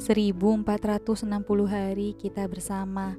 1460 0.00 1.68
hari 1.68 2.16
kita 2.16 2.48
bersama. 2.48 3.12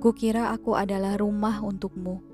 Kukira 0.00 0.50
aku 0.56 0.72
adalah 0.72 1.20
rumah 1.20 1.60
untukmu. 1.60 2.24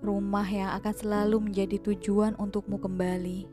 Rumah 0.00 0.48
yang 0.48 0.70
akan 0.80 0.94
selalu 0.96 1.36
menjadi 1.44 1.76
tujuan 1.92 2.32
untukmu 2.40 2.80
kembali. 2.80 3.44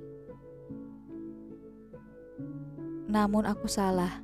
Namun 3.12 3.44
aku 3.44 3.68
salah. 3.68 4.24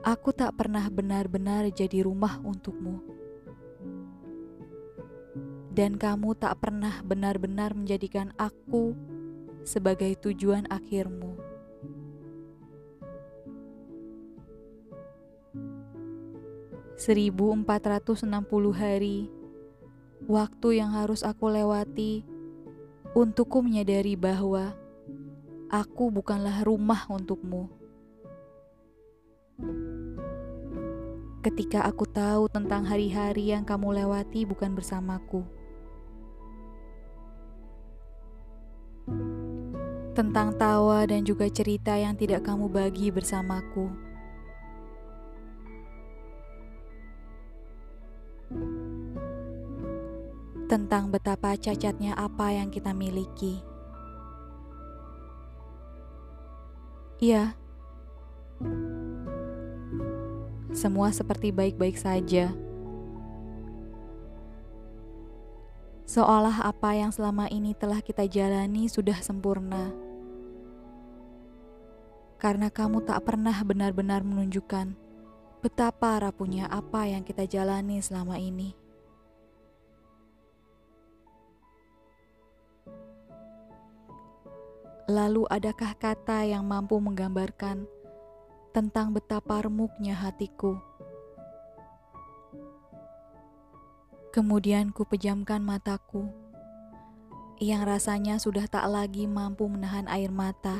Aku 0.00 0.32
tak 0.32 0.56
pernah 0.56 0.88
benar-benar 0.88 1.68
jadi 1.68 2.08
rumah 2.08 2.40
untukmu. 2.40 3.04
Dan 5.76 6.00
kamu 6.00 6.40
tak 6.40 6.64
pernah 6.64 7.04
benar-benar 7.04 7.76
menjadikan 7.76 8.32
aku 8.40 8.96
sebagai 9.60 10.16
tujuan 10.24 10.64
akhirmu. 10.72 11.36
1460 16.96 18.24
hari 18.72 19.28
waktu 20.24 20.80
yang 20.80 20.96
harus 20.96 21.20
aku 21.20 21.52
lewati 21.52 22.24
untukku 23.12 23.60
menyadari 23.60 24.16
bahwa 24.16 24.72
aku 25.68 26.08
bukanlah 26.08 26.64
rumah 26.64 27.04
untukmu. 27.12 27.68
Ketika 31.44 31.84
aku 31.84 32.08
tahu 32.08 32.48
tentang 32.48 32.88
hari-hari 32.88 33.52
yang 33.52 33.62
kamu 33.62 34.02
lewati 34.02 34.48
bukan 34.48 34.72
bersamaku. 34.72 35.44
Tentang 40.16 40.56
tawa 40.56 41.06
dan 41.06 41.22
juga 41.22 41.46
cerita 41.46 41.94
yang 41.94 42.18
tidak 42.18 42.42
kamu 42.42 42.66
bagi 42.66 43.14
bersamaku. 43.14 44.06
tentang 50.66 51.14
betapa 51.14 51.54
cacatnya 51.54 52.12
apa 52.18 52.50
yang 52.50 52.68
kita 52.74 52.90
miliki. 52.90 53.62
Iya, 57.16 57.56
semua 60.76 61.08
seperti 61.14 61.48
baik-baik 61.48 61.96
saja. 61.96 62.52
Seolah 66.06 66.62
apa 66.62 66.94
yang 66.94 67.10
selama 67.10 67.50
ini 67.50 67.74
telah 67.74 67.98
kita 67.98 68.30
jalani 68.30 68.86
sudah 68.86 69.18
sempurna. 69.18 69.90
Karena 72.38 72.70
kamu 72.70 73.02
tak 73.02 73.26
pernah 73.26 73.58
benar-benar 73.66 74.22
menunjukkan 74.22 74.94
betapa 75.66 76.22
rapuhnya 76.22 76.70
apa 76.70 77.10
yang 77.10 77.26
kita 77.26 77.42
jalani 77.50 77.98
selama 77.98 78.38
ini. 78.38 78.78
Lalu, 85.10 85.42
adakah 85.50 85.90
kata 85.98 86.46
yang 86.46 86.62
mampu 86.62 87.02
menggambarkan 87.02 87.82
tentang 88.70 89.10
betapa 89.10 89.66
remuknya 89.66 90.14
hatiku? 90.14 90.78
Kemudian 94.36 94.92
ku 94.92 95.08
pejamkan 95.08 95.64
mataku, 95.64 96.28
yang 97.56 97.88
rasanya 97.88 98.36
sudah 98.36 98.68
tak 98.68 98.84
lagi 98.84 99.24
mampu 99.24 99.64
menahan 99.64 100.04
air 100.12 100.28
mata. 100.28 100.76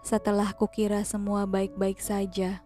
Setelah 0.00 0.56
kukira 0.56 1.04
semua 1.04 1.44
baik-baik 1.44 2.00
saja, 2.00 2.64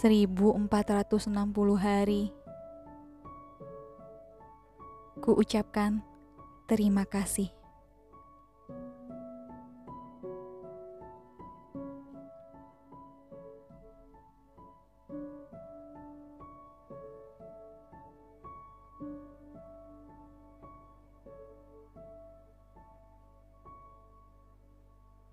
1460 0.00 1.76
hari. 1.76 2.32
Ku 5.20 5.36
ucapkan 5.36 6.00
terima 6.64 7.04
kasih. 7.04 7.59